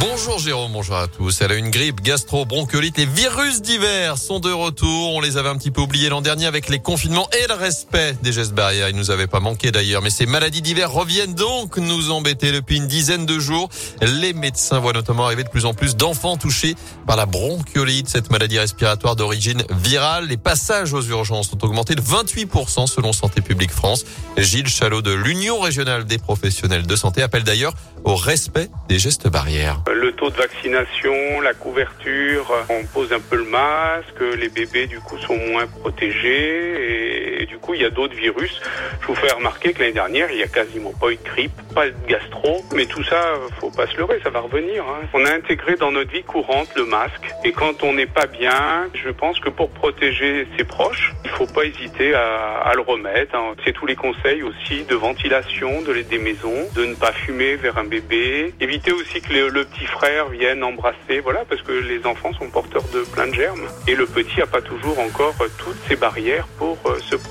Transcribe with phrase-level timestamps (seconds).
[0.00, 1.42] Bonjour Jérôme, bonjour à tous.
[1.42, 5.14] Elle a une grippe, gastro, bronchiolite, les virus divers sont de retour.
[5.14, 8.16] On les avait un petit peu oubliés l'an dernier avec les confinements et le respect
[8.22, 8.88] des gestes barrières.
[8.88, 10.00] Ils nous avaient pas manqué d'ailleurs.
[10.00, 13.68] Mais ces maladies divers reviennent donc nous embêter depuis une dizaine de jours.
[14.00, 16.76] Les médecins voient notamment arriver de plus en plus d'enfants touchés
[17.06, 20.28] par la bronchiolite, cette maladie respiratoire d'origine virale.
[20.28, 24.06] Les passages aux urgences ont augmenté de 28% selon Santé publique France.
[24.38, 29.28] Gilles Chalot de l'Union régionale des professionnels de santé appelle d'ailleurs au respect des gestes
[29.28, 29.82] barrières.
[29.92, 34.98] Le taux de vaccination, la couverture, on pose un peu le masque, les bébés du
[35.00, 36.99] coup sont moins protégés
[37.46, 38.60] du coup il y a d'autres virus.
[39.00, 41.52] Je vous fais remarquer que l'année dernière il n'y a quasiment pas eu de grippe,
[41.74, 44.84] pas de gastro, mais tout ça faut pas se leurrer, ça va revenir.
[44.84, 45.06] Hein.
[45.14, 48.88] On a intégré dans notre vie courante le masque et quand on n'est pas bien,
[48.94, 53.34] je pense que pour protéger ses proches, il faut pas hésiter à, le remettre.
[53.34, 53.54] Hein.
[53.64, 57.76] C'est tous les conseils aussi de ventilation de des maisons, de ne pas fumer vers
[57.78, 62.32] un bébé, éviter aussi que le, petit frère vienne embrasser, voilà, parce que les enfants
[62.32, 65.96] sont porteurs de plein de germes et le petit n'a pas toujours encore toutes ces
[65.96, 67.29] barrières pour euh, se protéger.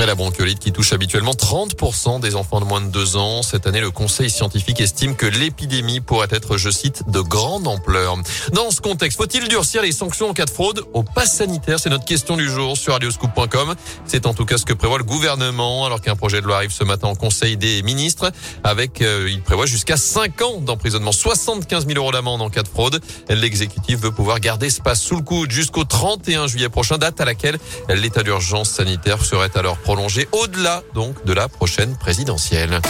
[0.00, 3.42] Et la bronchiolite qui touche habituellement 30% des enfants de moins de 2 ans.
[3.42, 8.16] Cette année, le conseil scientifique estime que l'épidémie pourrait être, je cite, de grande ampleur.
[8.52, 11.78] Dans ce contexte, faut-il durcir les sanctions en cas de fraude au pass sanitaire?
[11.78, 13.74] C'est notre question du jour sur radioscoop.com.
[14.04, 16.72] C'est en tout cas ce que prévoit le gouvernement alors qu'un projet de loi arrive
[16.72, 18.32] ce matin en conseil des ministres
[18.64, 22.68] avec, euh, il prévoit jusqu'à 5 ans d'emprisonnement, 75 000 euros d'amende en cas de
[22.68, 23.00] fraude.
[23.28, 27.24] L'exécutif veut pouvoir garder ce pass sous le coude jusqu'au 31 juillet prochain, date à
[27.24, 32.80] laquelle l'état d'urgence sanitaire serait alors prolongé au-delà donc de la prochaine présidentielle.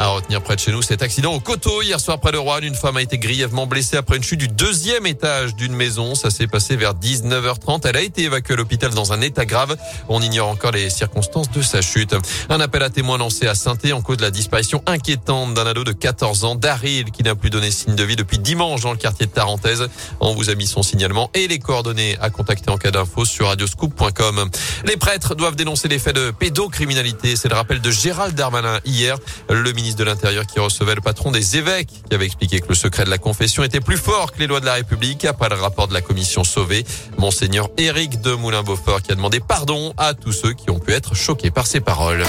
[0.00, 2.60] À retenir près de chez nous cet accident au coteau hier soir près de Rouen.
[2.62, 6.14] Une femme a été grièvement blessée après une chute du deuxième étage d'une maison.
[6.14, 7.82] Ça s'est passé vers 19h30.
[7.84, 9.76] Elle a été évacuée à l'hôpital dans un état grave.
[10.08, 12.16] On ignore encore les circonstances de sa chute.
[12.48, 15.84] Un appel à témoins lancé à saint en cause de la disparition inquiétante d'un ado
[15.84, 18.96] de 14 ans, Daryl, qui n'a plus donné signe de vie depuis dimanche dans le
[18.96, 19.86] quartier de Tarentaise.
[20.20, 23.48] On vous a mis son signalement et les coordonnées à contacter en cas d'infos sur
[23.48, 24.48] radioscoop.com.
[24.86, 27.36] Les prêtres doivent dénoncer les faits de pédocriminalité.
[27.36, 29.18] C'est le rappel de Gérald Darmanin hier.
[29.50, 32.74] Le ministre de l'Intérieur qui recevait le patron des évêques, qui avait expliqué que le
[32.74, 35.56] secret de la confession était plus fort que les lois de la République après le
[35.56, 36.84] rapport de la commission Sauvé.
[37.18, 41.14] Monseigneur Éric de Moulin-Beaufort qui a demandé pardon à tous ceux qui ont pu être
[41.14, 42.24] choqués par ses paroles.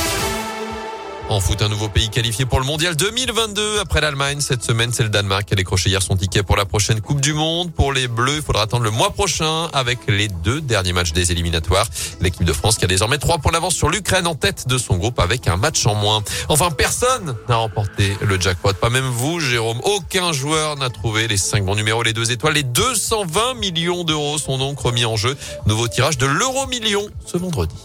[1.31, 4.41] En foot, un nouveau pays qualifié pour le mondial 2022 après l'Allemagne.
[4.41, 7.21] Cette semaine, c'est le Danemark qui a décroché hier son ticket pour la prochaine Coupe
[7.21, 7.71] du Monde.
[7.71, 11.31] Pour les Bleus, il faudra attendre le mois prochain avec les deux derniers matchs des
[11.31, 11.87] éliminatoires.
[12.19, 14.97] L'équipe de France qui a désormais trois points d'avance sur l'Ukraine en tête de son
[14.97, 16.21] groupe avec un match en moins.
[16.49, 18.73] Enfin, personne n'a remporté le jackpot.
[18.73, 19.79] Pas même vous, Jérôme.
[19.85, 22.55] Aucun joueur n'a trouvé les cinq bons numéros, les deux étoiles.
[22.55, 25.37] Les 220 millions d'euros sont donc remis en jeu.
[25.65, 27.75] Nouveau tirage de l'euro million ce vendredi.